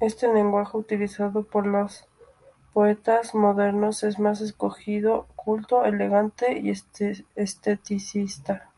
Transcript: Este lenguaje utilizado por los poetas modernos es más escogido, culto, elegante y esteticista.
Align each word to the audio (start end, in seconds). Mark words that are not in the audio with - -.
Este 0.00 0.26
lenguaje 0.34 0.76
utilizado 0.76 1.44
por 1.44 1.64
los 1.64 2.04
poetas 2.72 3.36
modernos 3.36 4.02
es 4.02 4.18
más 4.18 4.40
escogido, 4.40 5.28
culto, 5.36 5.84
elegante 5.84 6.58
y 6.58 6.72
esteticista. 7.36 8.72